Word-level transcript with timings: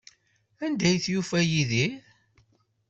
Anda 0.65 0.85
ay 0.89 0.97
tufa 1.05 1.39
Yidir? 1.51 1.93